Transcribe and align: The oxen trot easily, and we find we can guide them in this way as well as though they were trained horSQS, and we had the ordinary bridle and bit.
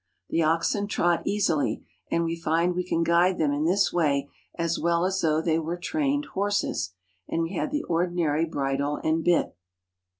The 0.31 0.41
oxen 0.41 0.87
trot 0.87 1.21
easily, 1.27 1.85
and 2.09 2.23
we 2.23 2.35
find 2.35 2.73
we 2.73 2.83
can 2.83 3.03
guide 3.03 3.37
them 3.37 3.51
in 3.51 3.65
this 3.65 3.93
way 3.93 4.31
as 4.57 4.79
well 4.79 5.05
as 5.05 5.21
though 5.21 5.43
they 5.43 5.59
were 5.59 5.77
trained 5.77 6.29
horSQS, 6.33 6.93
and 7.27 7.43
we 7.43 7.53
had 7.53 7.69
the 7.69 7.83
ordinary 7.83 8.45
bridle 8.45 8.99
and 9.03 9.23
bit. 9.23 9.55